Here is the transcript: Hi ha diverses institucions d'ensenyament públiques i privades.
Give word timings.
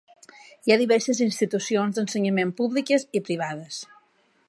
Hi 0.69 0.73
ha 0.73 0.77
diverses 0.83 1.21
institucions 1.27 1.99
d'ensenyament 1.99 2.57
públiques 2.63 3.09
i 3.21 3.25
privades. 3.29 3.83